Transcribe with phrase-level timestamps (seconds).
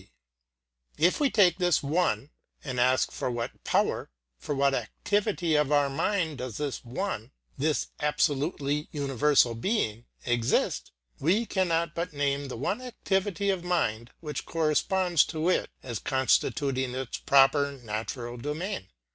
[0.97, 2.31] If we take this One,
[2.63, 7.89] and ask for what power, for what activity of our mind does this One, this
[7.99, 15.23] absolutely universal Being, exist, we cannot but name the one activity of mind which corresponds
[15.25, 18.87] to it as constituting its proper natural domain.